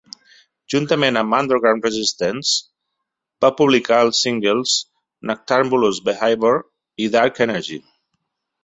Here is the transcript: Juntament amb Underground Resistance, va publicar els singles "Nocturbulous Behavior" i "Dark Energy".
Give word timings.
Juntament 0.73 1.19
amb 1.21 1.35
Underground 1.39 1.85
Resistance, 1.87 2.55
va 3.45 3.53
publicar 3.61 4.01
els 4.07 4.25
singles 4.29 4.75
"Nocturbulous 5.33 6.03
Behavior" 6.11 6.61
i 7.07 7.13
"Dark 7.21 7.47
Energy". 7.51 7.81